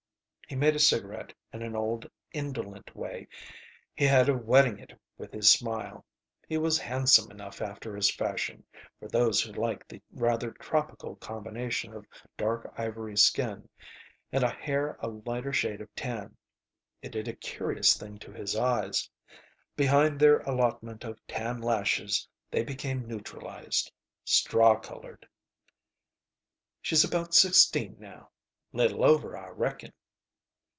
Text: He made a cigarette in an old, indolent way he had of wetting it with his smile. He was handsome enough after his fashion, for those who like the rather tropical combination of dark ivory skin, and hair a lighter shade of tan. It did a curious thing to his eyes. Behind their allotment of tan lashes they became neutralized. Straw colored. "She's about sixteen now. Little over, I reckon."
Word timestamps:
He 0.47 0.55
made 0.57 0.75
a 0.75 0.79
cigarette 0.79 1.33
in 1.53 1.61
an 1.61 1.77
old, 1.77 2.11
indolent 2.33 2.93
way 2.93 3.29
he 3.95 4.03
had 4.03 4.27
of 4.27 4.43
wetting 4.45 4.79
it 4.79 4.91
with 5.17 5.31
his 5.31 5.49
smile. 5.49 6.03
He 6.45 6.57
was 6.57 6.77
handsome 6.77 7.31
enough 7.31 7.61
after 7.61 7.95
his 7.95 8.11
fashion, 8.13 8.65
for 8.99 9.07
those 9.07 9.41
who 9.41 9.53
like 9.53 9.87
the 9.87 10.01
rather 10.11 10.51
tropical 10.51 11.15
combination 11.15 11.93
of 11.93 12.05
dark 12.35 12.73
ivory 12.77 13.15
skin, 13.15 13.69
and 14.33 14.43
hair 14.43 14.97
a 14.99 15.07
lighter 15.07 15.53
shade 15.53 15.79
of 15.79 15.87
tan. 15.95 16.35
It 17.01 17.13
did 17.13 17.29
a 17.29 17.35
curious 17.37 17.95
thing 17.97 18.19
to 18.19 18.33
his 18.33 18.53
eyes. 18.53 19.09
Behind 19.77 20.19
their 20.19 20.39
allotment 20.39 21.05
of 21.05 21.17
tan 21.27 21.61
lashes 21.61 22.27
they 22.49 22.65
became 22.65 23.07
neutralized. 23.07 23.89
Straw 24.25 24.77
colored. 24.77 25.29
"She's 26.81 27.05
about 27.05 27.33
sixteen 27.33 27.95
now. 27.99 28.31
Little 28.73 29.05
over, 29.05 29.37
I 29.37 29.47
reckon." 29.47 29.93